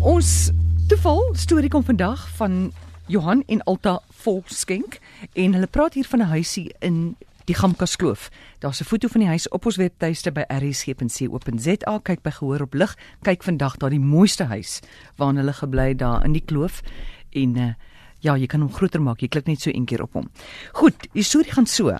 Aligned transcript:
Ons 0.00 0.48
toeval 0.88 1.34
storie 1.36 1.68
kom 1.68 1.82
vandag 1.84 2.22
van 2.38 2.70
Johan 3.12 3.42
en 3.52 3.60
Alta 3.68 3.98
Volkskenk 4.22 4.96
en 5.36 5.52
hulle 5.52 5.68
praat 5.68 5.94
hier 5.94 6.08
van 6.08 6.22
'n 6.22 6.32
huisie 6.32 6.72
in 6.80 7.16
die 7.44 7.54
Gamkas 7.54 7.96
Kloof. 7.96 8.30
Daar's 8.58 8.80
'n 8.80 8.84
foto 8.84 9.08
van 9.08 9.20
die 9.20 9.28
huis 9.28 9.48
op 9.48 9.66
ons 9.66 9.76
webtuiste 9.76 10.32
by 10.32 10.44
rsg.co.za. 10.48 11.98
Kyk 12.02 12.22
by 12.22 12.30
gehoor 12.30 12.62
op 12.62 12.74
lig. 12.74 12.96
Kyk 13.22 13.42
vandag 13.42 13.76
daar 13.76 13.90
die 13.90 14.00
mooiste 14.00 14.44
huis 14.44 14.80
waarin 15.16 15.36
hulle 15.36 15.52
gebly 15.52 15.94
daar 15.94 16.24
in 16.24 16.32
die 16.32 16.44
kloof 16.44 16.80
en 17.30 17.56
uh, 17.56 17.74
ja, 18.20 18.36
jy 18.36 18.46
kan 18.46 18.60
hom 18.60 18.72
groter 18.72 19.02
maak. 19.02 19.20
Jy 19.20 19.28
klik 19.28 19.46
net 19.46 19.60
so 19.60 19.70
een 19.70 19.84
keer 19.84 20.02
op 20.02 20.12
hom. 20.12 20.30
Goed, 20.72 21.08
die 21.12 21.22
storie 21.22 21.52
gaan 21.52 21.66
so. 21.66 21.98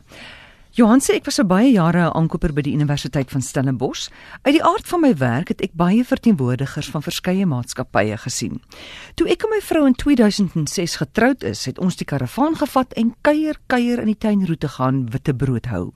Johan 0.70 1.00
sê 1.02 1.16
ek 1.18 1.24
was 1.26 1.40
vir 1.40 1.48
baie 1.50 1.70
jare 1.74 1.98
'n 1.98 2.14
aankoper 2.14 2.52
by 2.54 2.62
die 2.62 2.74
Universiteit 2.78 3.30
van 3.30 3.42
Stellenbosch. 3.42 4.08
Uit 4.46 4.54
die 4.54 4.62
aard 4.62 4.86
van 4.86 5.00
my 5.00 5.16
werk 5.18 5.48
het 5.48 5.62
ek 5.62 5.74
baie 5.74 6.04
verteenwoordigers 6.04 6.90
van 6.90 7.02
verskeie 7.02 7.44
maatskappye 7.44 8.16
gesien. 8.16 8.62
Toe 9.16 9.26
ek 9.26 9.42
en 9.42 9.50
my 9.50 9.60
vrou 9.60 9.86
in 9.86 9.94
2006 9.94 10.96
getroud 10.96 11.42
is, 11.42 11.64
het 11.66 11.78
ons 11.78 11.96
die 11.96 12.06
karavaan 12.06 12.54
gevat 12.54 12.92
en 12.92 13.16
kuier 13.20 13.58
kuier 13.66 13.98
in 13.98 14.06
die 14.06 14.18
tuinroete 14.18 14.68
gaan 14.68 15.10
witbrood 15.10 15.66
hou. 15.66 15.92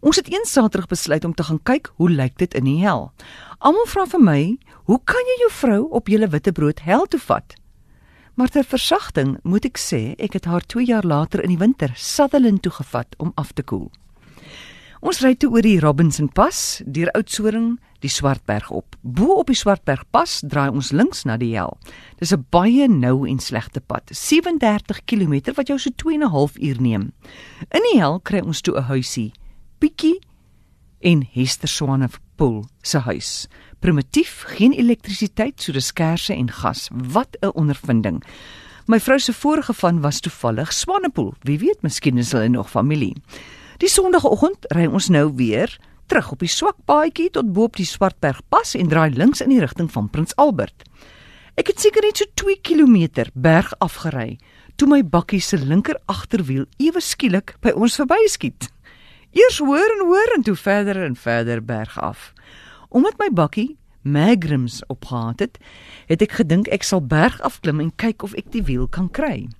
Ons 0.00 0.16
het 0.16 0.32
een 0.32 0.46
Saterdag 0.46 0.88
besluit 0.88 1.24
om 1.24 1.34
te 1.34 1.42
gaan 1.42 1.62
kyk 1.62 1.92
hoe 1.96 2.10
lyk 2.10 2.38
dit 2.38 2.54
in 2.54 2.64
die 2.64 2.80
hel. 2.80 3.12
Almal 3.58 3.86
vra 3.86 4.06
vir 4.06 4.20
my, 4.20 4.58
"Hoe 4.86 5.00
kan 5.04 5.24
jy 5.26 5.40
jou 5.40 5.50
vrou 5.50 5.88
op 5.90 6.08
julle 6.08 6.28
witbrood 6.28 6.80
hel 6.80 7.04
toe 7.06 7.20
vat?" 7.20 7.54
Maar 8.34 8.48
ter 8.48 8.64
versagting 8.64 9.38
moet 9.42 9.64
ek 9.64 9.76
sê, 9.76 10.14
ek 10.18 10.32
het 10.32 10.44
haar 10.44 10.66
2 10.66 10.86
jaar 10.86 11.04
later 11.04 11.42
in 11.42 11.48
die 11.48 11.58
winter 11.58 11.92
Sutherland 11.94 12.62
toe 12.62 12.72
gevat 12.72 13.14
om 13.18 13.32
af 13.34 13.52
te 13.52 13.62
koel. 13.62 13.90
Ons 15.04 15.18
ry 15.20 15.34
toe 15.36 15.50
oor 15.52 15.64
die 15.64 15.80
Robinson 15.82 16.28
Pas, 16.32 16.80
deur 16.88 17.10
Oudtshoorn, 17.18 17.74
die 18.00 18.08
Swartberg 18.08 18.70
op. 18.72 18.96
Bo 19.02 19.36
op 19.42 19.50
die 19.52 19.58
Swartberg 19.58 20.06
Pas 20.14 20.38
draai 20.48 20.70
ons 20.70 20.92
links 20.96 21.26
na 21.28 21.36
die 21.36 21.52
hel. 21.52 21.76
Dis 22.18 22.32
'n 22.32 22.46
baie 22.50 22.88
nou 22.88 23.28
en 23.28 23.38
slegte 23.38 23.80
pad, 23.80 24.08
37 24.10 25.04
km 25.04 25.52
wat 25.54 25.68
jou 25.68 25.78
so 25.78 25.90
2 25.90 26.14
en 26.14 26.22
'n 26.22 26.30
half 26.30 26.56
uur 26.56 26.80
neem. 26.80 27.12
In 27.70 27.82
die 27.92 27.98
hel 27.98 28.20
kry 28.20 28.40
ons 28.40 28.60
toe 28.60 28.76
'n 28.76 28.84
huisie, 28.84 29.32
Pietjie 29.78 30.20
en 31.00 31.26
Hester 31.32 31.68
Swanepoel 31.68 32.64
se 32.82 32.98
huis. 32.98 33.48
Primitief, 33.80 34.44
geen 34.46 34.72
elektrisiteit, 34.72 35.60
so 35.62 35.72
dis 35.72 35.92
kersse 35.92 36.34
en 36.34 36.50
gas. 36.50 36.88
Wat 36.92 37.36
'n 37.42 37.52
ondervinding. 37.54 38.22
My 38.86 39.00
vrou 39.00 39.18
se 39.18 39.32
vorige 39.32 39.74
van 39.74 40.00
was 40.00 40.20
toevallig 40.20 40.72
Swanepoel. 40.72 41.34
Wie 41.42 41.58
weet, 41.58 41.82
miskien 41.82 42.18
is 42.18 42.32
hulle 42.32 42.48
nog 42.48 42.70
familie. 42.70 43.16
Die 43.76 43.90
Sondagoggend 43.92 44.64
ry 44.72 44.86
ons 44.88 45.10
nou 45.12 45.26
weer 45.36 45.68
terug 46.08 46.30
op 46.32 46.40
die 46.40 46.48
swak 46.48 46.78
paadjie 46.88 47.26
tot 47.34 47.50
bo 47.52 47.66
op 47.68 47.74
die 47.76 47.84
Swartberg 47.84 48.38
pas 48.48 48.70
en 48.78 48.88
draai 48.88 49.10
links 49.12 49.42
in 49.44 49.50
die 49.52 49.60
rigting 49.60 49.90
van 49.92 50.06
Prins 50.08 50.32
Albert. 50.40 50.86
Ek 51.60 51.68
het 51.68 51.82
seker 51.84 52.06
net 52.06 52.16
so 52.16 52.24
2 52.40 52.62
km 52.64 53.26
berg 53.34 53.74
afgery 53.84 54.38
toe 54.80 54.88
my 54.88 55.02
bakkie 55.04 55.42
se 55.44 55.60
linker 55.60 55.98
agterwiel 56.08 56.64
ewe 56.80 57.02
skielik 57.04 57.52
by 57.60 57.74
ons 57.76 57.98
verbyskiet. 58.00 58.70
Eers 59.36 59.60
hoor 59.60 59.92
en 59.98 60.06
hoor 60.08 60.34
en 60.38 60.48
toe 60.48 60.56
verder 60.56 61.02
en 61.04 61.16
verder 61.16 61.60
berg 61.60 61.98
af. 62.00 62.32
Omdat 62.88 63.20
my 63.20 63.28
bakkie 63.28 63.74
magrums 64.00 64.80
opgehad 64.88 65.44
het, 65.44 65.60
het 66.08 66.24
ek 66.24 66.40
gedink 66.40 66.72
ek 66.72 66.84
sal 66.86 67.04
berg 67.04 67.36
afklim 67.44 67.84
en 67.84 67.92
kyk 68.00 68.24
of 68.24 68.36
ek 68.40 68.48
die 68.56 68.64
wiel 68.64 68.88
kan 68.88 69.12
kry. 69.12 69.50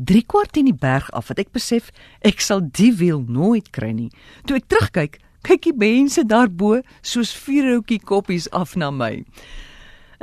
3 0.00 0.22
kwart 0.24 0.56
in 0.56 0.64
die 0.70 0.76
berg 0.76 1.10
af 1.12 1.28
het 1.28 1.42
ek 1.42 1.52
besef 1.52 1.90
ek 2.24 2.40
sal 2.40 2.62
die 2.64 2.92
wiel 2.96 3.20
nooit 3.28 3.68
kry 3.74 3.90
nie. 3.92 4.08
Toe 4.48 4.56
ek 4.56 4.68
terugkyk, 4.72 5.18
kyk 5.44 5.66
die 5.68 5.76
mense 5.76 6.24
daarbo 6.24 6.78
soos 7.04 7.34
vuurhoutjie 7.36 8.00
koppies 8.08 8.48
af 8.56 8.76
na 8.80 8.88
my. 8.90 9.20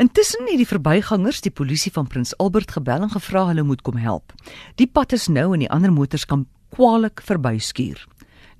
Intussen 0.02 0.50
het 0.50 0.62
die 0.62 0.70
verbygangers 0.70 1.42
die 1.46 1.54
polisie 1.54 1.92
van 1.94 2.10
Prins 2.10 2.36
Albert 2.42 2.74
gebel 2.74 3.06
en 3.06 3.14
gevra 3.14 3.48
hulle 3.50 3.66
moet 3.66 3.82
kom 3.86 3.98
help. 4.02 4.34
Die 4.82 4.90
pad 4.90 5.14
is 5.14 5.30
nou 5.30 5.52
en 5.54 5.62
die 5.66 5.72
ander 5.74 5.94
motors 5.94 6.26
kan 6.26 6.46
kwaliek 6.74 7.22
verbyskuur. 7.26 8.02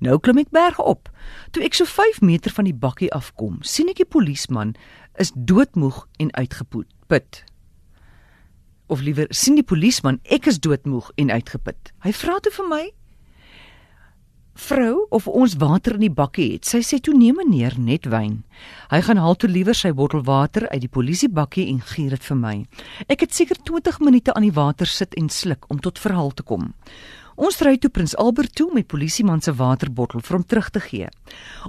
Nou 0.02 0.18
klim 0.22 0.38
ek 0.42 0.54
berg 0.54 0.78
op. 0.78 1.10
Toe 1.50 1.62
ek 1.66 1.74
so 1.78 1.86
5 1.86 2.22
meter 2.22 2.54
van 2.54 2.66
die 2.70 2.74
bakkie 2.74 3.10
afkom, 3.14 3.58
sien 3.66 3.90
ek 3.90 4.02
die 4.02 4.10
polisieman 4.10 4.76
is 5.18 5.34
doodmoeg 5.34 6.04
en 6.22 6.34
uitgeput 6.38 7.42
of 8.88 9.00
liewer 9.00 9.26
sien 9.30 9.54
die 9.54 9.66
polisieman 9.66 10.20
ek 10.24 10.46
is 10.46 10.60
doodmoeg 10.60 11.10
en 11.16 11.30
uitgeput. 11.30 11.92
Hy 12.04 12.12
vra 12.12 12.38
toe 12.40 12.52
vir 12.52 12.68
my 12.68 12.84
vrou 14.58 15.06
of 15.14 15.28
ons 15.30 15.54
water 15.60 15.94
in 15.94 16.06
die 16.08 16.14
bakkie 16.14 16.48
het. 16.54 16.66
Sy 16.66 16.80
sê 16.82 16.98
toe 17.02 17.14
nee 17.16 17.34
meneer, 17.34 17.76
net 17.78 18.08
wyn. 18.10 18.40
Hy 18.90 19.00
gaan 19.06 19.20
haal 19.22 19.38
toe 19.38 19.50
liewer 19.50 19.76
sy 19.76 19.92
bottel 19.94 20.24
water 20.26 20.66
uit 20.72 20.82
die 20.82 20.90
polisiebakkie 20.90 21.68
en 21.70 21.78
gee 21.92 22.10
dit 22.10 22.26
vir 22.26 22.40
my. 22.40 22.56
Ek 23.06 23.22
het 23.24 23.36
seker 23.36 23.60
20 23.70 24.02
minute 24.02 24.34
aan 24.34 24.48
die 24.48 24.54
water 24.54 24.90
sit 24.90 25.14
en 25.20 25.30
sluk 25.30 25.68
om 25.70 25.80
tot 25.84 26.02
verhaal 26.02 26.34
te 26.34 26.46
kom. 26.46 26.72
Ons 27.38 27.60
ry 27.62 27.76
toe 27.78 27.90
Prins 27.94 28.16
Albert 28.18 28.56
toe 28.58 28.66
met 28.74 28.88
polisieman 28.90 29.38
se 29.38 29.52
waterbottel 29.54 30.24
vir 30.26 30.36
hom 30.36 30.44
terug 30.50 30.72
te 30.74 30.80
gee. 30.82 31.10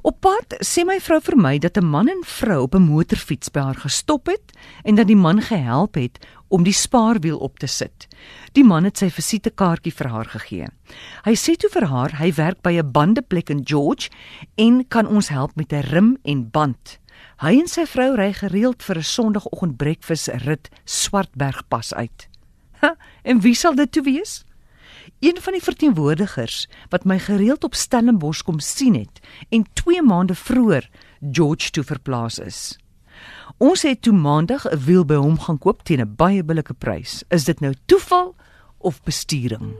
Op 0.02 0.18
pad 0.26 0.56
sê 0.66 0.82
my 0.82 0.98
vrou 0.98 1.20
vir 1.22 1.38
my 1.38 1.60
dat 1.62 1.78
'n 1.78 1.86
man 1.86 2.10
en 2.10 2.24
vrou 2.26 2.64
op 2.64 2.74
'n 2.76 2.90
motorfiets 2.90 3.52
by 3.54 3.60
haar 3.60 3.82
gestop 3.86 4.26
het 4.26 4.52
en 4.84 4.96
dat 4.96 5.08
die 5.08 5.16
man 5.16 5.42
gehelp 5.42 5.94
het 5.94 6.18
om 6.50 6.64
die 6.64 6.74
spaarwiel 6.74 7.38
op 7.38 7.60
te 7.60 7.68
sit. 7.68 8.08
Die 8.54 8.64
man 8.64 8.84
het 8.84 8.98
sy 8.98 9.10
visitekaartjie 9.14 9.94
vir 9.94 10.10
haar 10.14 10.30
gegee. 10.34 10.68
Hy 11.26 11.36
sê 11.38 11.56
toe 11.56 11.70
vir 11.74 11.88
haar 11.92 12.18
hy 12.20 12.32
werk 12.38 12.62
by 12.62 12.74
'n 12.78 12.92
bandeplek 12.92 13.50
in 13.50 13.62
George 13.64 14.10
en 14.58 14.88
kan 14.88 15.08
ons 15.08 15.30
help 15.30 15.56
met 15.56 15.74
'n 15.74 15.88
rim 15.92 16.18
en 16.24 16.50
band. 16.50 17.00
Hy 17.40 17.60
en 17.60 17.68
sy 17.68 17.86
vrou 17.86 18.16
ry 18.16 18.34
gereeld 18.34 18.84
vir 18.84 18.98
'n 18.98 19.04
Sondagoggend 19.04 19.78
breakfast 19.78 20.28
rit 20.28 20.70
Swartbergpas 20.86 21.94
uit. 21.94 22.28
Ha, 22.82 22.96
en 23.24 23.42
wie 23.42 23.56
sal 23.56 23.76
dit 23.76 23.92
toe 23.92 24.04
wees? 24.04 24.44
een 25.20 25.38
van 25.42 25.54
die 25.54 25.64
verteenwoordigers 25.64 26.68
wat 26.90 27.04
my 27.04 27.20
gereeld 27.20 27.64
op 27.64 27.76
Stellenbosch 27.76 28.44
kom 28.44 28.60
sien 28.60 28.96
het 28.96 29.20
en 29.50 29.66
2 29.74 30.02
maande 30.02 30.36
vroeër 30.36 30.90
George 31.32 31.70
toe 31.70 31.84
verplaas 31.84 32.40
is. 32.40 32.78
Ons 33.58 33.82
het 33.82 34.02
toe 34.02 34.14
maandag 34.14 34.66
'n 34.66 34.78
wiel 34.86 35.06
by 35.06 35.16
hom 35.16 35.40
gaan 35.40 35.58
koop 35.58 35.84
teen 35.84 36.02
'n 36.02 36.16
baie 36.16 36.44
billike 36.44 36.74
prys. 36.74 37.24
Is 37.30 37.44
dit 37.44 37.60
nou 37.60 37.74
toeval 37.86 38.36
of 38.78 39.04
besturing? 39.04 39.76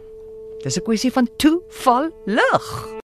Dis 0.64 0.78
'n 0.78 0.84
kwessie 0.84 1.12
van 1.12 1.30
toeval 1.38 2.12
lig. 2.26 2.99